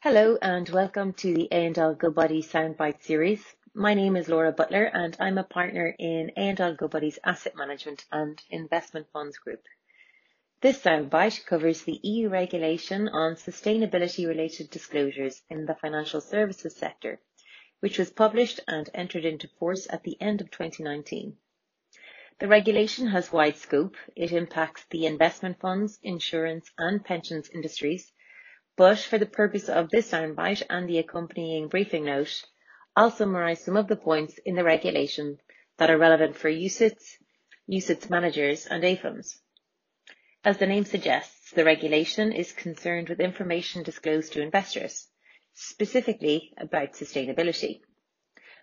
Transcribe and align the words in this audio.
Hello 0.00 0.38
and 0.40 0.68
welcome 0.68 1.12
to 1.14 1.34
the 1.34 1.48
A&L 1.50 1.96
Goodbody 1.96 2.40
Soundbite 2.40 3.02
series. 3.02 3.44
My 3.74 3.94
name 3.94 4.14
is 4.14 4.28
Laura 4.28 4.52
Butler 4.52 4.84
and 4.84 5.16
I'm 5.18 5.38
a 5.38 5.42
partner 5.42 5.92
in 5.98 6.30
A&L 6.36 6.76
Goodbody's 6.76 7.18
Asset 7.24 7.56
Management 7.56 8.04
and 8.12 8.40
Investment 8.48 9.08
Funds 9.12 9.38
Group. 9.38 9.64
This 10.60 10.80
soundbite 10.80 11.44
covers 11.46 11.82
the 11.82 11.98
EU 12.04 12.28
regulation 12.28 13.08
on 13.08 13.34
sustainability 13.34 14.24
related 14.28 14.70
disclosures 14.70 15.42
in 15.50 15.66
the 15.66 15.74
financial 15.74 16.20
services 16.20 16.76
sector, 16.76 17.18
which 17.80 17.98
was 17.98 18.10
published 18.12 18.60
and 18.68 18.88
entered 18.94 19.24
into 19.24 19.48
force 19.58 19.88
at 19.90 20.04
the 20.04 20.16
end 20.22 20.40
of 20.40 20.52
2019. 20.52 21.36
The 22.38 22.46
regulation 22.46 23.08
has 23.08 23.32
wide 23.32 23.56
scope. 23.56 23.96
It 24.14 24.30
impacts 24.30 24.84
the 24.90 25.06
investment 25.06 25.58
funds, 25.58 25.98
insurance 26.04 26.70
and 26.78 27.04
pensions 27.04 27.48
industries 27.48 28.12
but 28.78 28.96
for 29.00 29.18
the 29.18 29.26
purpose 29.26 29.68
of 29.68 29.90
this 29.90 30.12
soundbite 30.12 30.62
and 30.70 30.88
the 30.88 30.98
accompanying 30.98 31.66
briefing 31.66 32.04
note, 32.04 32.44
I'll 32.94 33.10
summarise 33.10 33.64
some 33.64 33.76
of 33.76 33.88
the 33.88 33.96
points 33.96 34.38
in 34.46 34.54
the 34.54 34.62
regulation 34.62 35.38
that 35.78 35.90
are 35.90 35.98
relevant 35.98 36.36
for 36.36 36.48
UCITS, 36.48 37.16
UCITS 37.68 38.08
managers 38.08 38.66
and 38.66 38.84
AIFMs. 38.84 39.36
As 40.44 40.58
the 40.58 40.68
name 40.68 40.84
suggests, 40.84 41.50
the 41.50 41.64
regulation 41.64 42.30
is 42.30 42.52
concerned 42.52 43.08
with 43.08 43.18
information 43.18 43.82
disclosed 43.82 44.34
to 44.34 44.42
investors, 44.42 45.08
specifically 45.54 46.54
about 46.56 46.92
sustainability. 46.92 47.80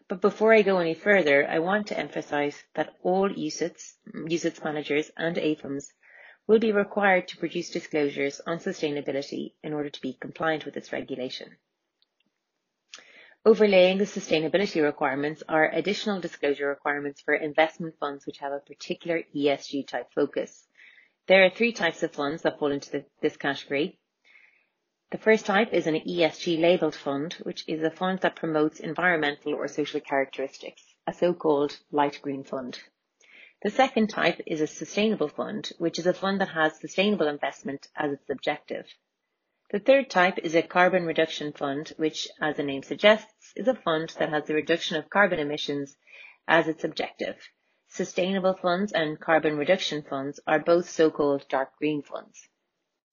But 0.07 0.21
before 0.21 0.53
I 0.53 0.61
go 0.61 0.77
any 0.77 0.93
further, 0.93 1.45
I 1.45 1.59
want 1.59 1.87
to 1.87 1.99
emphasise 1.99 2.63
that 2.75 2.95
all 3.03 3.29
UCITS, 3.29 3.95
UCITS 4.13 4.63
managers 4.63 5.11
and 5.17 5.35
AIFMs 5.35 5.87
will 6.47 6.59
be 6.59 6.71
required 6.71 7.27
to 7.27 7.37
produce 7.37 7.71
disclosures 7.71 8.39
on 8.45 8.59
sustainability 8.59 9.53
in 9.63 9.73
order 9.73 9.89
to 9.89 10.01
be 10.01 10.13
compliant 10.13 10.65
with 10.65 10.73
this 10.73 10.91
regulation. 10.91 11.57
Overlaying 13.43 13.99
the 13.99 14.05
sustainability 14.05 14.81
requirements 14.81 15.43
are 15.47 15.69
additional 15.69 16.19
disclosure 16.19 16.67
requirements 16.67 17.21
for 17.21 17.35
investment 17.35 17.95
funds 17.99 18.25
which 18.25 18.39
have 18.39 18.51
a 18.51 18.59
particular 18.59 19.21
ESG 19.35 19.87
type 19.87 20.07
focus. 20.15 20.67
There 21.27 21.45
are 21.45 21.49
three 21.49 21.71
types 21.71 22.01
of 22.01 22.11
funds 22.11 22.41
that 22.41 22.57
fall 22.59 22.71
into 22.71 22.89
the, 22.91 23.05
this 23.21 23.37
category. 23.37 23.99
The 25.11 25.19
first 25.19 25.45
type 25.45 25.73
is 25.73 25.85
an 25.85 25.95
ESG 25.95 26.59
labelled 26.59 26.95
fund, 26.95 27.33
which 27.43 27.63
is 27.67 27.83
a 27.83 27.91
fund 27.91 28.19
that 28.21 28.35
promotes 28.35 28.79
environmental 28.79 29.53
or 29.53 29.67
social 29.67 29.99
characteristics, 29.99 30.81
a 31.05 31.13
so-called 31.13 31.77
light 31.91 32.19
green 32.21 32.43
fund. 32.43 32.79
The 33.65 33.71
second 33.71 34.11
type 34.11 34.41
is 34.45 34.61
a 34.61 34.67
sustainable 34.67 35.27
fund, 35.27 35.71
which 35.79 35.97
is 35.97 36.05
a 36.05 36.13
fund 36.13 36.39
that 36.39 36.49
has 36.49 36.79
sustainable 36.79 37.27
investment 37.27 37.87
as 37.95 38.11
its 38.11 38.29
objective. 38.29 38.85
The 39.71 39.79
third 39.79 40.07
type 40.07 40.37
is 40.37 40.53
a 40.53 40.61
carbon 40.61 41.07
reduction 41.07 41.51
fund, 41.51 41.91
which, 41.97 42.27
as 42.39 42.57
the 42.57 42.63
name 42.63 42.83
suggests, 42.83 43.53
is 43.55 43.67
a 43.67 43.73
fund 43.73 44.13
that 44.19 44.29
has 44.29 44.45
the 44.45 44.53
reduction 44.53 44.97
of 44.97 45.09
carbon 45.09 45.39
emissions 45.39 45.97
as 46.47 46.67
its 46.67 46.83
objective. 46.83 47.37
Sustainable 47.87 48.53
funds 48.53 48.91
and 48.91 49.19
carbon 49.19 49.57
reduction 49.57 50.03
funds 50.03 50.39
are 50.45 50.59
both 50.59 50.87
so-called 50.87 51.49
dark 51.49 51.75
green 51.79 52.03
funds. 52.03 52.47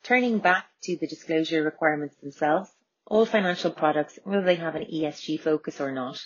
Turning 0.03 0.39
back 0.39 0.67
to 0.83 0.99
the 0.99 1.07
disclosure 1.07 1.63
requirements 1.63 2.17
themselves, 2.17 2.71
all 3.07 3.25
financial 3.25 3.71
products, 3.71 4.19
whether 4.25 4.45
they 4.45 4.57
have 4.57 4.75
an 4.75 4.85
ESG 4.85 5.41
focus 5.41 5.81
or 5.81 5.93
not, 5.93 6.23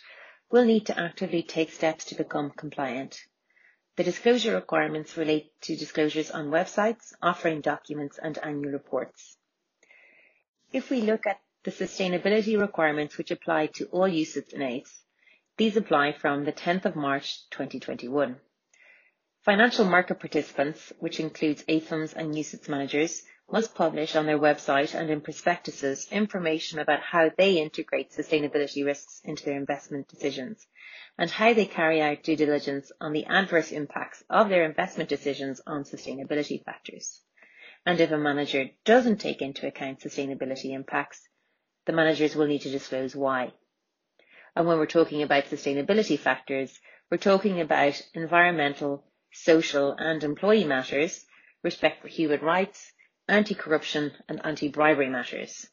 will 0.50 0.64
need 0.64 0.86
to 0.86 0.98
actively 0.98 1.44
take 1.44 1.70
steps 1.70 2.06
to 2.06 2.16
become 2.16 2.50
compliant. 2.50 3.20
The 3.96 4.04
disclosure 4.04 4.54
requirements 4.54 5.16
relate 5.16 5.58
to 5.62 5.74
disclosures 5.74 6.30
on 6.30 6.50
websites, 6.50 7.14
offering 7.22 7.62
documents 7.62 8.18
and 8.22 8.36
annual 8.38 8.72
reports. 8.72 9.38
If 10.70 10.90
we 10.90 11.00
look 11.00 11.26
at 11.26 11.40
the 11.64 11.70
sustainability 11.70 12.60
requirements 12.60 13.16
which 13.16 13.30
apply 13.30 13.68
to 13.68 13.86
all 13.86 14.08
UCITS 14.08 14.52
and 14.52 14.62
AIFs, 14.62 15.00
these 15.56 15.78
apply 15.78 16.12
from 16.12 16.44
the 16.44 16.52
10th 16.52 16.84
of 16.84 16.94
March 16.94 17.48
2021. 17.50 18.36
Financial 19.42 19.86
market 19.86 20.20
participants, 20.20 20.92
which 20.98 21.18
includes 21.18 21.64
AIFMs 21.64 22.12
and 22.12 22.34
UCITS 22.34 22.68
managers, 22.68 23.22
must 23.50 23.74
publish 23.74 24.16
on 24.16 24.26
their 24.26 24.38
website 24.38 24.94
and 24.94 25.08
in 25.08 25.20
prospectuses 25.20 26.08
information 26.10 26.80
about 26.80 27.00
how 27.00 27.30
they 27.38 27.58
integrate 27.58 28.10
sustainability 28.10 28.84
risks 28.84 29.20
into 29.24 29.44
their 29.44 29.56
investment 29.56 30.08
decisions 30.08 30.66
and 31.16 31.30
how 31.30 31.54
they 31.54 31.64
carry 31.64 32.02
out 32.02 32.22
due 32.22 32.36
diligence 32.36 32.90
on 33.00 33.12
the 33.12 33.24
adverse 33.26 33.70
impacts 33.70 34.24
of 34.28 34.48
their 34.48 34.64
investment 34.64 35.08
decisions 35.08 35.60
on 35.66 35.84
sustainability 35.84 36.62
factors. 36.64 37.20
And 37.86 38.00
if 38.00 38.10
a 38.10 38.18
manager 38.18 38.70
doesn't 38.84 39.18
take 39.18 39.40
into 39.40 39.66
account 39.66 40.00
sustainability 40.00 40.72
impacts, 40.74 41.26
the 41.86 41.92
managers 41.92 42.34
will 42.34 42.48
need 42.48 42.62
to 42.62 42.70
disclose 42.70 43.14
why. 43.14 43.52
And 44.56 44.66
when 44.66 44.78
we're 44.78 44.86
talking 44.86 45.22
about 45.22 45.44
sustainability 45.44 46.18
factors, 46.18 46.76
we're 47.10 47.18
talking 47.18 47.60
about 47.60 48.02
environmental, 48.12 49.04
social 49.32 49.92
and 49.92 50.24
employee 50.24 50.64
matters, 50.64 51.24
respect 51.62 52.02
for 52.02 52.08
human 52.08 52.40
rights, 52.40 52.92
anti-corruption 53.28 54.12
and 54.28 54.40
anti-bribery 54.44 55.08
matters. 55.08 55.66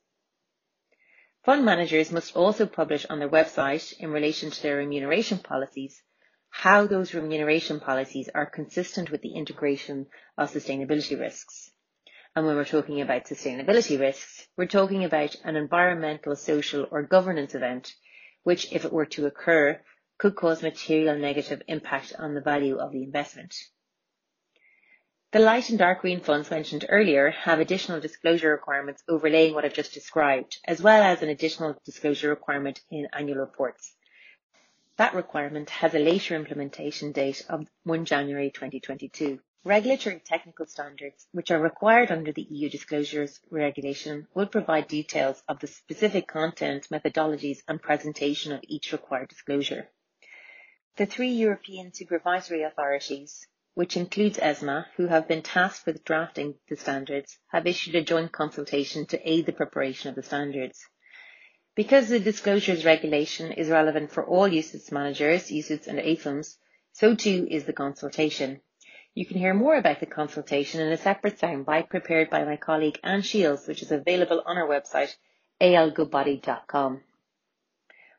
Fund 1.46 1.66
managers 1.66 2.12
must 2.12 2.36
also 2.36 2.66
publish 2.66 3.06
on 3.10 3.20
their 3.20 3.30
website 3.30 3.94
in 4.00 4.12
relation 4.12 4.50
to 4.50 4.64
their 4.64 4.78
remuneration 4.78 5.40
policies 5.40 6.02
how 6.56 6.86
those 6.86 7.16
remuneration 7.16 7.80
policies 7.80 8.30
are 8.36 8.46
consistent 8.46 9.10
with 9.10 9.24
the 9.24 9.34
integration 9.34 10.06
of 10.38 10.52
sustainability 10.52 11.20
risks. 11.20 11.72
And 12.36 12.46
when 12.46 12.56
we're 12.56 12.64
talking 12.64 13.02
about 13.02 13.26
sustainability 13.26 14.00
risks, 14.00 14.48
we're 14.56 14.68
talking 14.68 15.04
about 15.04 15.36
an 15.44 15.56
environmental, 15.56 16.36
social 16.36 16.88
or 16.92 17.02
governance 17.02 17.56
event, 17.56 17.92
which 18.44 18.72
if 18.72 18.86
it 18.86 18.94
were 18.94 19.08
to 19.08 19.26
occur, 19.26 19.82
could 20.20 20.36
cause 20.36 20.62
material 20.62 21.18
negative 21.18 21.64
impact 21.68 22.14
on 22.20 22.36
the 22.36 22.42
value 22.42 22.78
of 22.78 22.92
the 22.92 23.02
investment. 23.02 23.56
The 25.34 25.40
light 25.40 25.72
and 25.72 25.80
dark 25.80 26.02
green 26.02 26.20
funds 26.20 26.52
mentioned 26.52 26.86
earlier 26.90 27.32
have 27.32 27.60
additional 27.60 28.00
disclosure 28.00 28.52
requirements 28.52 29.02
overlaying 29.08 29.56
what 29.56 29.66
I've 29.66 29.74
just 29.74 29.92
described, 29.92 30.60
as 30.66 30.80
well 30.80 31.02
as 31.02 31.24
an 31.24 31.30
additional 31.30 31.76
disclosure 31.86 32.30
requirement 32.30 32.82
in 32.92 33.08
annual 33.12 33.40
reports. 33.40 33.96
That 34.98 35.16
requirement 35.16 35.72
has 35.72 35.96
a 35.96 35.98
later 35.98 36.36
implementation 36.36 37.14
date 37.14 37.44
of 37.50 37.68
1 37.84 38.06
January 38.06 38.52
2022. 38.52 39.40
Regulatory 39.64 40.22
technical 40.24 40.68
standards, 40.68 41.26
which 41.32 41.50
are 41.50 41.60
required 41.60 42.12
under 42.12 42.32
the 42.32 42.44
EU 42.44 42.70
disclosures 42.70 43.40
regulation, 43.50 44.28
will 44.36 44.46
provide 44.46 44.88
details 44.88 45.42
of 45.48 45.60
the 45.60 45.66
specific 45.66 46.28
content, 46.28 46.90
methodologies 46.92 47.64
and 47.68 47.82
presentation 47.82 48.52
of 48.52 48.60
each 48.68 48.92
required 48.92 49.30
disclosure. 49.30 49.90
The 50.98 51.08
three 51.08 51.32
European 51.32 51.92
supervisory 51.92 52.62
authorities, 52.62 53.48
which 53.76 53.98
includes 53.98 54.38
ESMA, 54.38 54.86
who 54.98 55.08
have 55.08 55.28
been 55.28 55.42
tasked 55.42 55.86
with 55.86 56.04
drafting 56.04 56.56
the 56.70 56.76
standards, 56.76 57.40
have 57.48 57.66
issued 57.66 57.96
a 57.96 58.04
joint 58.04 58.32
consultation 58.32 59.06
to 59.08 59.30
aid 59.30 59.46
the 59.46 59.52
preparation 59.52 60.10
of 60.10 60.16
the 60.16 60.22
standards. 60.22 60.86
Because 61.76 62.08
the 62.08 62.20
disclosures 62.20 62.86
regulation 62.86 63.52
is 63.52 63.70
relevant 63.70 64.12
for 64.12 64.24
all 64.24 64.48
UCITS 64.48 64.92
managers, 64.92 65.50
UCITS 65.50 65.88
and 65.88 65.98
AIFMs, 65.98 66.58
so 66.92 67.16
too 67.16 67.48
is 67.50 67.64
the 67.66 67.74
consultation. 67.74 68.62
You 69.16 69.26
can 69.26 69.38
hear 69.38 69.56
more 69.56 69.76
about 69.76 70.00
the 70.00 70.06
consultation 70.06 70.80
in 70.80 70.92
a 70.92 70.98
separate 70.98 71.40
soundbite 71.40 71.90
prepared 71.90 72.30
by 72.30 72.44
my 72.46 72.58
colleague 72.58 73.00
Anne 73.04 73.24
Shields, 73.24 73.68
which 73.68 73.82
is 73.82 73.92
available 73.92 74.44
on 74.46 74.58
our 74.58 74.68
website, 74.68 75.16
algoodbody.com. 75.60 77.02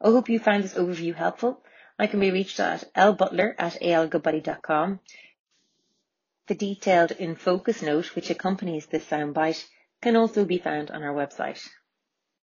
I 0.01 0.09
hope 0.09 0.29
you 0.29 0.41
found 0.41 0.65
this 0.65 0.75
overview 0.75 1.15
helpful. 1.15 1.63
I 1.97 2.09
can 2.09 2.19
be 2.19 2.33
reached 2.33 2.59
at 2.59 2.93
lbutler 2.95 3.55
at 3.57 3.81
algoodbody.com. 3.81 4.99
The 6.47 6.55
detailed 6.55 7.13
in 7.13 7.37
focus 7.37 7.81
note 7.81 8.15
which 8.15 8.29
accompanies 8.29 8.87
this 8.87 9.07
soundbite 9.07 9.67
can 10.03 10.17
also 10.17 10.45
be 10.45 10.59
found 10.59 10.91
on 10.91 11.03
our 11.03 11.15
website. 11.15 11.67